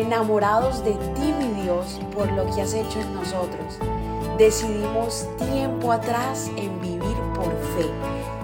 enamorados 0.00 0.84
de 0.84 0.92
ti, 0.92 1.32
mi 1.38 1.62
Dios, 1.62 2.00
por 2.14 2.30
lo 2.32 2.44
que 2.54 2.62
has 2.62 2.74
hecho 2.74 3.00
en 3.00 3.14
nosotros. 3.14 3.78
Decidimos 4.38 5.26
tiempo 5.38 5.92
atrás 5.92 6.50
en 6.56 6.80
vivir 6.80 7.16
por 7.34 7.50
fe 7.76 7.86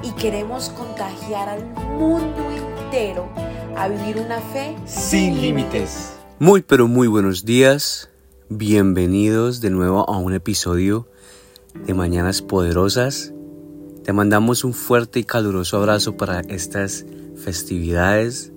y 0.02 0.10
queremos 0.12 0.68
contagiar 0.70 1.48
al 1.48 1.64
mundo 1.98 2.50
entero 2.50 3.28
a 3.76 3.88
vivir 3.88 4.18
una 4.18 4.40
fe 4.40 4.76
sin 4.84 5.40
límites. 5.40 6.12
Muy 6.38 6.62
pero 6.62 6.86
muy 6.86 7.08
buenos 7.08 7.44
días. 7.44 8.10
Bienvenidos 8.48 9.60
de 9.60 9.70
nuevo 9.70 10.08
a 10.08 10.18
un 10.18 10.34
episodio 10.34 11.08
de 11.86 11.94
Mañanas 11.94 12.42
Poderosas. 12.42 13.32
Te 14.04 14.12
mandamos 14.12 14.62
un 14.64 14.74
fuerte 14.74 15.20
y 15.20 15.24
caluroso 15.24 15.78
abrazo 15.78 16.16
para 16.16 16.40
estas 16.40 17.06
festividades 17.36 18.52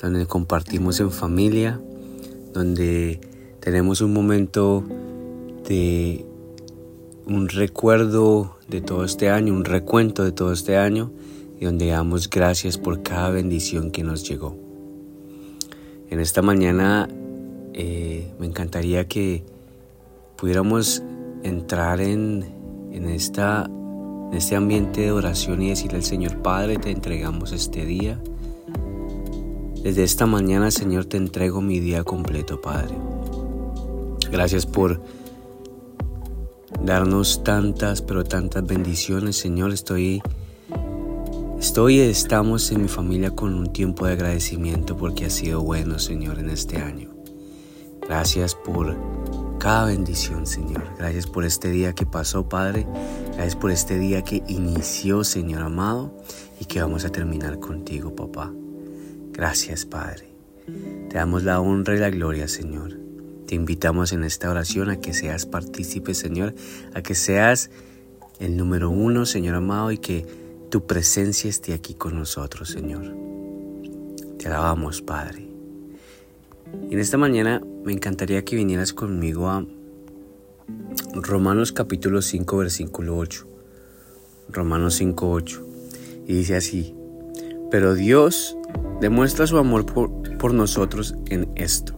donde 0.00 0.26
compartimos 0.26 0.98
en 1.00 1.10
familia, 1.10 1.80
donde 2.52 3.20
tenemos 3.60 4.00
un 4.00 4.12
momento 4.12 4.84
de 5.68 6.24
un 7.26 7.48
recuerdo 7.48 8.56
de 8.68 8.80
todo 8.80 9.04
este 9.04 9.30
año, 9.30 9.54
un 9.54 9.64
recuento 9.64 10.24
de 10.24 10.32
todo 10.32 10.52
este 10.52 10.76
año 10.76 11.12
y 11.60 11.66
donde 11.66 11.88
damos 11.88 12.28
gracias 12.28 12.78
por 12.78 13.02
cada 13.02 13.30
bendición 13.30 13.90
que 13.90 14.02
nos 14.02 14.28
llegó. 14.28 14.56
En 16.08 16.18
esta 16.18 16.42
mañana 16.42 17.08
eh, 17.72 18.32
me 18.38 18.46
encantaría 18.46 19.06
que 19.06 19.44
pudiéramos 20.36 21.02
entrar 21.42 22.00
en, 22.00 22.46
en, 22.92 23.08
esta, 23.08 23.66
en 23.68 24.36
este 24.36 24.56
ambiente 24.56 25.02
de 25.02 25.12
oración 25.12 25.62
y 25.62 25.68
decirle 25.68 25.98
al 25.98 26.04
Señor, 26.04 26.38
Padre, 26.38 26.78
te 26.78 26.90
entregamos 26.90 27.52
este 27.52 27.84
día. 27.84 28.18
Desde 29.82 30.04
esta 30.04 30.26
mañana, 30.26 30.70
Señor, 30.70 31.06
te 31.06 31.16
entrego 31.16 31.62
mi 31.62 31.80
día 31.80 32.04
completo, 32.04 32.60
Padre. 32.60 32.94
Gracias 34.30 34.66
por 34.66 35.00
darnos 36.84 37.42
tantas, 37.42 38.02
pero 38.02 38.24
tantas 38.24 38.66
bendiciones, 38.66 39.36
Señor. 39.36 39.72
Estoy, 39.72 40.22
estoy 41.58 41.96
y 41.96 42.00
estamos 42.00 42.70
en 42.72 42.82
mi 42.82 42.88
familia 42.88 43.30
con 43.30 43.54
un 43.54 43.72
tiempo 43.72 44.04
de 44.04 44.12
agradecimiento 44.12 44.98
porque 44.98 45.24
ha 45.24 45.30
sido 45.30 45.62
bueno, 45.62 45.98
Señor, 45.98 46.38
en 46.38 46.50
este 46.50 46.76
año. 46.76 47.10
Gracias 48.06 48.54
por 48.54 48.98
cada 49.58 49.86
bendición, 49.86 50.46
Señor. 50.46 50.84
Gracias 50.98 51.26
por 51.26 51.46
este 51.46 51.70
día 51.70 51.94
que 51.94 52.04
pasó, 52.04 52.46
Padre. 52.48 52.86
Gracias 53.34 53.56
por 53.56 53.70
este 53.70 53.98
día 53.98 54.22
que 54.22 54.42
inició, 54.46 55.24
Señor 55.24 55.62
amado, 55.62 56.12
y 56.60 56.66
que 56.66 56.82
vamos 56.82 57.06
a 57.06 57.10
terminar 57.10 57.60
contigo, 57.60 58.14
papá. 58.14 58.52
Gracias, 59.32 59.86
Padre. 59.86 60.28
Te 61.08 61.16
damos 61.16 61.44
la 61.44 61.60
honra 61.60 61.96
y 61.96 61.98
la 61.98 62.10
gloria, 62.10 62.48
Señor. 62.48 62.98
Te 63.46 63.54
invitamos 63.54 64.12
en 64.12 64.22
esta 64.22 64.50
oración 64.50 64.90
a 64.90 65.00
que 65.00 65.12
seas 65.12 65.46
partícipe, 65.46 66.14
Señor, 66.14 66.54
a 66.94 67.02
que 67.02 67.14
seas 67.14 67.70
el 68.38 68.56
número 68.56 68.90
uno, 68.90 69.26
Señor 69.26 69.56
amado, 69.56 69.90
y 69.90 69.98
que 69.98 70.24
tu 70.70 70.86
presencia 70.86 71.50
esté 71.50 71.74
aquí 71.74 71.94
con 71.94 72.14
nosotros, 72.14 72.68
Señor. 72.68 73.12
Te 74.38 74.46
alabamos, 74.46 75.02
Padre. 75.02 75.48
Y 76.88 76.94
en 76.94 77.00
esta 77.00 77.18
mañana 77.18 77.60
me 77.84 77.92
encantaría 77.92 78.44
que 78.44 78.56
vinieras 78.56 78.92
conmigo 78.92 79.48
a 79.48 79.66
Romanos 81.14 81.72
capítulo 81.72 82.22
5, 82.22 82.56
versículo 82.56 83.16
8. 83.16 83.46
Romanos 84.48 84.94
5, 84.94 85.30
8. 85.30 85.66
Y 86.26 86.34
dice 86.34 86.56
así, 86.56 86.94
pero 87.70 87.94
Dios 87.94 88.56
demuestra 89.00 89.46
su 89.46 89.58
amor 89.58 89.86
por, 89.86 90.10
por 90.38 90.54
nosotros 90.54 91.14
en 91.26 91.50
esto, 91.56 91.94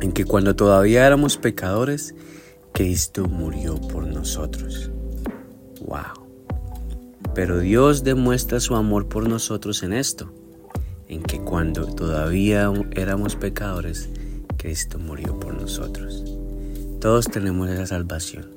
en 0.00 0.12
que 0.12 0.24
cuando 0.24 0.54
todavía 0.56 1.06
éramos 1.06 1.36
pecadores, 1.36 2.14
Cristo 2.72 3.26
murió 3.26 3.80
por 3.80 4.06
nosotros. 4.06 4.90
Wow. 5.86 6.26
Pero 7.34 7.58
Dios 7.58 8.04
demuestra 8.04 8.60
su 8.60 8.74
amor 8.74 9.08
por 9.08 9.28
nosotros 9.28 9.82
en 9.82 9.92
esto, 9.92 10.32
en 11.08 11.22
que 11.22 11.40
cuando 11.40 11.86
todavía 11.86 12.70
éramos 12.92 13.36
pecadores, 13.36 14.08
Cristo 14.56 14.98
murió 14.98 15.38
por 15.38 15.54
nosotros. 15.54 16.24
Todos 17.00 17.26
tenemos 17.26 17.68
esa 17.70 17.86
salvación, 17.86 18.50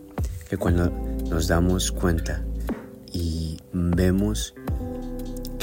que 0.49 0.57
cuando 0.57 0.91
nos 1.29 1.47
damos 1.47 1.91
cuenta 1.91 2.43
y 3.11 3.57
vemos 3.71 4.53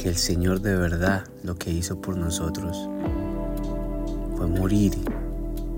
que 0.01 0.09
el 0.09 0.17
Señor 0.17 0.61
de 0.61 0.75
verdad 0.75 1.25
lo 1.43 1.59
que 1.59 1.69
hizo 1.69 2.01
por 2.01 2.17
nosotros 2.17 2.89
fue 4.35 4.47
morir 4.47 4.93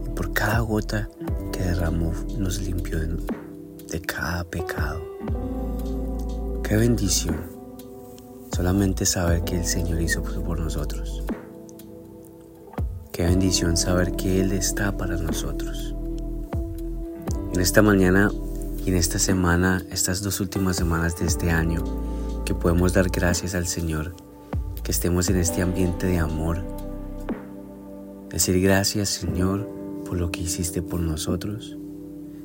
y 0.06 0.10
por 0.12 0.32
cada 0.32 0.62
gota 0.62 1.10
que 1.52 1.60
derramó 1.60 2.14
nos 2.38 2.62
limpió 2.62 3.00
de, 3.00 4.02
cada 4.02 4.46
pecado. 4.46 5.02
Qué 6.64 6.78
bendición 6.78 7.36
solamente 8.56 9.06
saber 9.06 9.44
que 9.44 9.58
el 9.58 9.66
Señor 9.66 10.02
hizo 10.02 10.24
por 10.24 10.58
nosotros. 10.58 11.22
Qué 13.12 13.26
bendición 13.26 13.76
saber 13.76 14.14
que 14.14 14.40
Él 14.40 14.54
está 14.54 14.96
para 14.96 15.18
nosotros. 15.18 15.96
En 17.54 17.60
esta 17.60 17.82
mañana 17.82 18.32
y 18.86 18.90
en 18.90 18.96
esta 18.96 19.20
semana, 19.20 19.84
estas 19.92 20.24
dos 20.24 20.40
últimas 20.40 20.78
semanas 20.78 21.20
de 21.20 21.26
este 21.26 21.52
año, 21.52 22.13
que 22.44 22.54
podemos 22.54 22.94
dar 22.94 23.10
gracias 23.10 23.56
al 23.56 23.68
Señor, 23.68 24.16
que 24.84 24.92
estemos 24.92 25.30
en 25.30 25.38
este 25.38 25.62
ambiente 25.62 26.08
de 26.08 26.20
amor. 26.20 26.64
Decir 28.30 28.62
gracias 28.62 29.10
Señor 29.10 29.70
por 30.06 30.18
lo 30.18 30.32
que 30.32 30.42
hiciste 30.42 30.82
por 30.82 31.00
nosotros. 31.00 31.78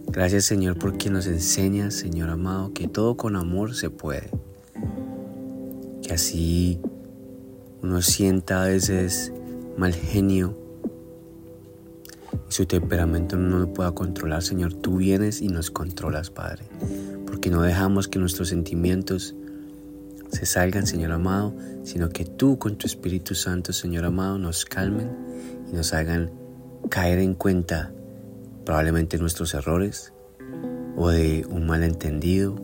Gracias 0.07 0.45
Señor 0.45 0.79
porque 0.79 1.11
nos 1.11 1.27
enseñas, 1.27 1.95
Señor 1.95 2.31
amado, 2.31 2.73
que 2.73 2.87
todo 2.87 3.17
con 3.17 3.35
amor 3.37 3.75
se 3.75 3.91
puede. 3.91 4.31
Que 6.03 6.15
así 6.15 6.81
uno 7.83 8.01
sienta 8.03 8.63
a 8.63 8.69
veces 8.69 9.33
mal 9.77 9.95
genio 9.95 10.57
y 12.49 12.53
su 12.53 12.67
temperamento 12.67 13.37
no 13.37 13.59
lo 13.59 13.73
pueda 13.73 13.93
controlar, 13.93 14.43
Señor. 14.43 14.75
Tú 14.75 14.97
vienes 14.97 15.43
y 15.43 15.49
nos 15.49 15.71
controlas, 15.71 16.31
Padre. 16.31 16.65
Porque 17.27 17.51
no 17.51 17.63
dejamos 17.63 18.09
que 18.09 18.19
nuestros 18.19 18.49
sentimientos 18.49 19.35
se 20.31 20.47
salgan, 20.47 20.87
Señor 20.87 21.13
amado, 21.13 21.55
sino 21.85 22.11
que 22.11 22.25
tú 22.25 22.59
con 22.59 22.77
tu 22.77 22.87
Espíritu 22.87 23.35
Santo, 23.35 23.73
Señor 23.73 24.05
amado, 24.05 24.39
nos 24.39 24.65
calmen 24.65 25.11
y 25.71 25.77
nos 25.77 25.93
hagan 25.93 26.31
caer 26.91 27.19
en 27.19 27.35
cuenta 27.35 27.93
probablemente 28.65 29.19
nuestros 29.19 29.55
errores 29.55 30.13
o 30.97 31.09
de 31.09 31.47
un 31.49 31.67
malentendido 31.67 32.57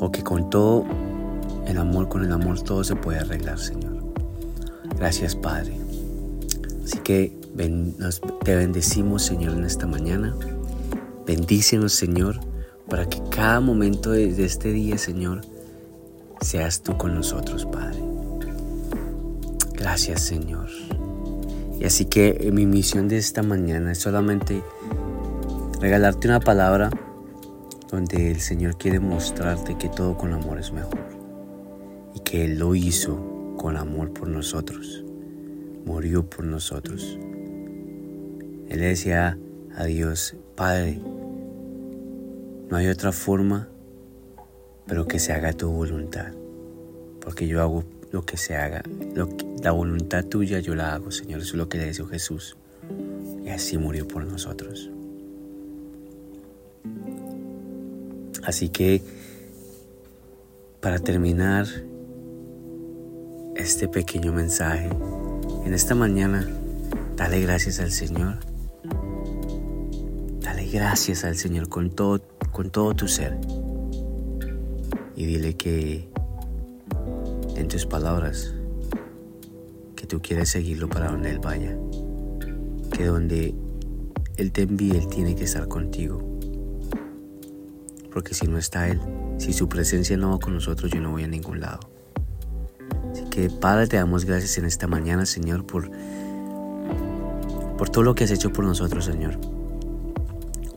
o 0.00 0.12
que 0.12 0.22
con 0.22 0.50
todo 0.50 0.84
el 1.66 1.78
amor, 1.78 2.08
con 2.08 2.24
el 2.24 2.32
amor 2.32 2.60
todo 2.62 2.84
se 2.84 2.96
puede 2.96 3.18
arreglar, 3.18 3.58
Señor. 3.58 3.96
Gracias, 4.96 5.34
Padre. 5.36 5.76
Así 6.84 6.98
que 6.98 7.36
te 8.44 8.56
bendecimos, 8.56 9.22
Señor, 9.22 9.56
en 9.56 9.64
esta 9.64 9.86
mañana. 9.86 10.34
Bendícenos, 11.26 11.92
Señor, 11.92 12.40
para 12.88 13.08
que 13.08 13.20
cada 13.30 13.60
momento 13.60 14.10
de 14.12 14.44
este 14.44 14.72
día, 14.72 14.96
Señor, 14.96 15.42
seas 16.40 16.82
tú 16.82 16.96
con 16.96 17.14
nosotros, 17.14 17.66
Padre. 17.66 17.98
Gracias, 19.72 20.22
Señor. 20.22 20.68
Y 21.78 21.84
así 21.84 22.06
que 22.06 22.36
eh, 22.40 22.50
mi 22.50 22.66
misión 22.66 23.08
de 23.08 23.16
esta 23.16 23.42
mañana 23.42 23.92
es 23.92 23.98
solamente 23.98 24.62
regalarte 25.80 26.26
una 26.26 26.40
palabra 26.40 26.90
donde 27.90 28.30
el 28.30 28.40
Señor 28.40 28.76
quiere 28.76 28.98
mostrarte 28.98 29.78
que 29.78 29.88
todo 29.88 30.18
con 30.18 30.32
amor 30.32 30.58
es 30.58 30.72
mejor 30.72 30.98
y 32.14 32.20
que 32.20 32.44
Él 32.44 32.58
lo 32.58 32.74
hizo 32.74 33.54
con 33.56 33.76
amor 33.76 34.12
por 34.12 34.28
nosotros, 34.28 35.04
murió 35.84 36.28
por 36.28 36.44
nosotros. 36.44 37.18
Él 38.68 38.80
decía 38.80 39.38
a 39.76 39.84
Dios, 39.84 40.36
Padre, 40.56 41.00
no 42.68 42.76
hay 42.76 42.88
otra 42.88 43.12
forma 43.12 43.68
pero 44.88 45.06
que 45.06 45.18
se 45.18 45.34
haga 45.34 45.52
tu 45.52 45.70
voluntad, 45.70 46.32
porque 47.20 47.46
yo 47.46 47.60
hago 47.60 47.84
lo 48.10 48.24
que 48.24 48.38
se 48.38 48.56
haga, 48.56 48.82
la 49.62 49.70
voluntad 49.70 50.24
tuya 50.24 50.60
yo 50.60 50.74
la 50.74 50.94
hago, 50.94 51.10
Señor, 51.10 51.42
eso 51.42 51.50
es 51.50 51.54
lo 51.56 51.68
que 51.68 51.76
le 51.76 51.88
dijo 51.88 52.06
Jesús, 52.06 52.56
y 53.44 53.50
así 53.50 53.76
murió 53.76 54.08
por 54.08 54.24
nosotros. 54.24 54.90
Así 58.42 58.70
que, 58.70 59.02
para 60.80 60.98
terminar 60.98 61.66
este 63.56 63.88
pequeño 63.88 64.32
mensaje, 64.32 64.88
en 65.66 65.74
esta 65.74 65.94
mañana, 65.94 66.48
dale 67.14 67.42
gracias 67.42 67.78
al 67.80 67.90
Señor. 67.90 68.36
Dale 70.40 70.66
gracias 70.70 71.24
al 71.24 71.36
Señor 71.36 71.68
con 71.68 71.90
todo, 71.90 72.22
con 72.52 72.70
todo 72.70 72.94
tu 72.94 73.06
ser 73.06 73.36
y 75.18 75.26
dile 75.26 75.56
que 75.56 76.08
en 77.56 77.66
tus 77.66 77.86
palabras 77.86 78.54
que 79.96 80.06
tú 80.06 80.22
quieres 80.22 80.48
seguirlo 80.48 80.88
para 80.88 81.10
donde 81.10 81.32
Él 81.32 81.40
vaya. 81.40 81.76
que 82.92 83.04
donde 83.04 83.52
Él 84.36 84.52
te 84.52 84.62
envíe, 84.62 84.92
Él 84.92 85.08
tiene 85.08 85.34
que 85.34 85.42
estar 85.42 85.66
contigo. 85.66 86.22
Porque 88.12 88.32
si 88.32 88.46
no 88.46 88.58
está 88.58 88.88
Él, 88.88 89.00
si 89.38 89.52
su 89.52 89.68
presencia 89.68 90.16
no 90.16 90.30
va 90.30 90.38
con 90.38 90.54
nosotros, 90.54 90.92
yo 90.92 91.00
no 91.00 91.10
voy 91.10 91.24
a 91.24 91.28
ningún 91.28 91.58
lado. 91.58 91.80
Así 93.10 93.24
que 93.24 93.50
Padre, 93.50 93.88
te 93.88 93.96
damos 93.96 94.24
gracias 94.24 94.56
en 94.58 94.66
esta 94.66 94.86
mañana, 94.86 95.26
Señor, 95.26 95.66
por, 95.66 95.90
por 97.76 97.90
todo 97.90 98.04
lo 98.04 98.14
que 98.14 98.22
has 98.22 98.30
hecho 98.30 98.52
por 98.52 98.64
nosotros, 98.64 99.06
Señor. 99.06 99.36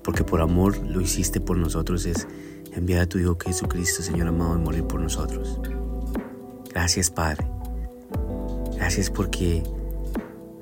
Porque 0.03 0.23
por 0.23 0.41
amor 0.41 0.77
lo 0.83 0.99
hiciste 0.99 1.39
por 1.39 1.57
nosotros, 1.57 2.07
es 2.07 2.27
enviar 2.73 3.01
a 3.01 3.05
tu 3.05 3.17
Hijo 3.17 3.37
Jesucristo, 3.43 4.03
Señor 4.03 4.27
amado, 4.27 4.55
y 4.55 4.61
morir 4.61 4.83
por 4.83 4.99
nosotros. 4.99 5.59
Gracias, 6.71 7.09
Padre. 7.09 7.45
Gracias 8.75 9.09
porque 9.09 9.63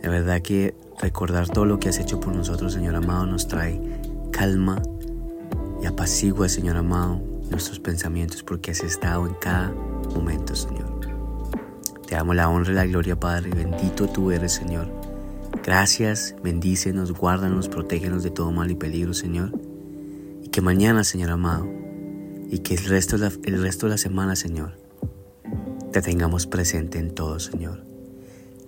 de 0.01 0.09
verdad 0.09 0.41
que 0.41 0.75
recordar 1.01 1.47
todo 1.47 1.65
lo 1.65 1.79
que 1.79 1.89
has 1.89 1.99
hecho 1.99 2.19
por 2.19 2.35
nosotros, 2.35 2.73
Señor 2.73 2.95
amado, 2.95 3.25
nos 3.25 3.47
trae 3.47 3.81
calma 4.31 4.81
y 5.81 5.85
apacigua, 5.85 6.49
Señor 6.49 6.77
amado, 6.77 7.21
nuestros 7.49 7.79
pensamientos 7.79 8.43
porque 8.43 8.71
has 8.71 8.83
estado 8.83 9.27
en 9.27 9.33
cada 9.35 9.71
momento, 10.13 10.55
Señor. 10.55 10.99
Te 12.07 12.15
damos 12.15 12.35
la 12.35 12.49
honra 12.49 12.71
y 12.71 12.75
la 12.75 12.85
gloria, 12.87 13.19
Padre. 13.19 13.51
Bendito 13.51 14.07
tú 14.07 14.31
eres, 14.31 14.53
Señor. 14.53 14.91
Gracias, 15.63 16.35
bendícenos, 16.43 17.11
guárdanos, 17.11 17.69
protégenos 17.69 18.23
de 18.23 18.31
todo 18.31 18.51
mal 18.51 18.71
y 18.71 18.75
peligro, 18.75 19.13
Señor. 19.13 19.51
Y 20.41 20.49
que 20.49 20.61
mañana, 20.61 21.03
Señor 21.03 21.29
amado, 21.29 21.67
y 22.49 22.59
que 22.59 22.73
el 22.73 22.85
resto 22.85 23.17
de 23.17 23.29
la, 23.29 23.31
el 23.43 23.61
resto 23.61 23.85
de 23.85 23.91
la 23.91 23.97
semana, 23.97 24.35
Señor, 24.35 24.73
te 25.91 26.01
tengamos 26.01 26.47
presente 26.47 26.97
en 26.99 27.13
todo, 27.13 27.39
Señor. 27.39 27.83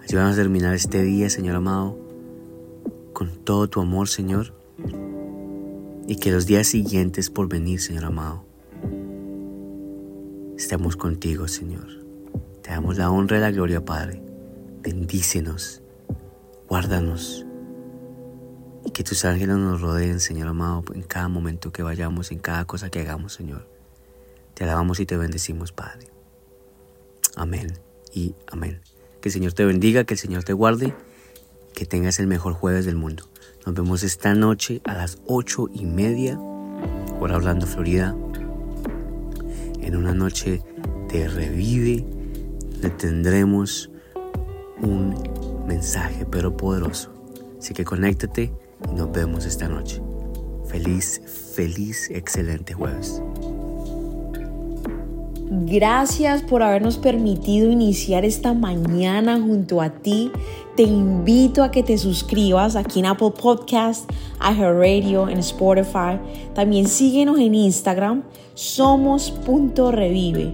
Ayúdanos 0.01 0.33
a 0.33 0.41
terminar 0.41 0.75
este 0.75 1.01
día, 1.01 1.29
Señor 1.29 1.55
amado, 1.55 1.97
con 3.13 3.29
todo 3.43 3.69
tu 3.69 3.81
amor, 3.81 4.07
Señor. 4.07 4.53
Y 6.07 6.15
que 6.15 6.31
los 6.31 6.45
días 6.45 6.67
siguientes 6.67 7.29
por 7.29 7.47
venir, 7.47 7.79
Señor 7.79 8.05
amado, 8.05 8.43
estemos 10.57 10.95
contigo, 10.95 11.47
Señor. 11.47 11.87
Te 12.61 12.71
damos 12.71 12.97
la 12.97 13.09
honra 13.09 13.37
y 13.37 13.41
la 13.41 13.51
gloria, 13.51 13.83
Padre. 13.83 14.21
Bendícenos, 14.81 15.81
guárdanos. 16.67 17.45
Y 18.85 18.91
que 18.91 19.03
tus 19.03 19.25
ángeles 19.25 19.57
nos 19.57 19.81
rodeen, 19.81 20.19
Señor 20.19 20.47
amado, 20.47 20.83
en 20.93 21.03
cada 21.03 21.27
momento 21.27 21.71
que 21.71 21.83
vayamos, 21.83 22.31
en 22.31 22.39
cada 22.39 22.65
cosa 22.65 22.89
que 22.89 22.99
hagamos, 22.99 23.33
Señor. 23.33 23.67
Te 24.53 24.63
alabamos 24.63 24.99
y 24.99 25.05
te 25.05 25.17
bendecimos, 25.17 25.71
Padre. 25.71 26.07
Amén 27.35 27.73
y 28.13 28.35
amén. 28.51 28.81
Que 29.21 29.29
el 29.29 29.33
Señor 29.33 29.53
te 29.53 29.65
bendiga, 29.65 30.03
que 30.03 30.15
el 30.15 30.19
Señor 30.19 30.43
te 30.43 30.53
guarde, 30.53 30.93
que 31.73 31.85
tengas 31.85 32.19
el 32.19 32.27
mejor 32.27 32.53
jueves 32.53 32.85
del 32.85 32.95
mundo. 32.95 33.29
Nos 33.65 33.75
vemos 33.75 34.03
esta 34.03 34.33
noche 34.33 34.81
a 34.83 34.93
las 34.93 35.19
ocho 35.27 35.67
y 35.71 35.85
media, 35.85 36.39
por 37.19 37.31
Orlando, 37.31 37.67
Florida, 37.67 38.15
en 39.79 39.95
una 39.95 40.13
noche 40.13 40.63
de 41.09 41.27
revive, 41.27 42.05
donde 42.71 42.89
tendremos 42.89 43.91
un 44.81 45.15
mensaje, 45.67 46.25
pero 46.25 46.57
poderoso. 46.57 47.13
Así 47.59 47.73
que 47.73 47.85
conéctate 47.85 48.51
nos 48.93 49.11
vemos 49.11 49.45
esta 49.45 49.67
noche. 49.67 50.01
Feliz, 50.65 51.21
feliz, 51.55 52.09
excelente 52.09 52.73
jueves. 52.73 53.21
Gracias 55.53 56.43
por 56.43 56.63
habernos 56.63 56.97
permitido 56.97 57.69
iniciar 57.69 58.23
esta 58.23 58.53
mañana 58.53 59.37
junto 59.37 59.81
a 59.81 59.89
ti. 59.89 60.31
Te 60.77 60.83
invito 60.83 61.61
a 61.61 61.71
que 61.71 61.83
te 61.83 61.97
suscribas 61.97 62.77
aquí 62.77 62.99
en 62.99 63.07
Apple 63.07 63.31
Podcast, 63.31 64.09
Radio, 64.39 65.27
en 65.27 65.39
Spotify. 65.39 66.17
También 66.55 66.87
síguenos 66.87 67.37
en 67.37 67.53
Instagram, 67.53 68.23
somos.revive. 68.53 70.53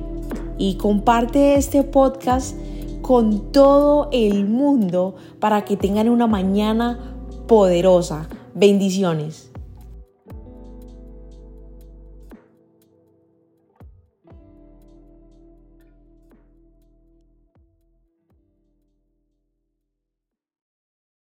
Y 0.58 0.78
comparte 0.78 1.58
este 1.58 1.84
podcast 1.84 2.58
con 3.04 3.52
todo 3.52 4.10
el 4.12 4.48
mundo 4.48 5.16
para 5.40 5.64
que 5.64 5.78
tengan 5.78 6.10
una 6.10 6.26
mañana 6.26 7.07
poderosa. 7.48 8.28
Bendiciones. 8.54 9.50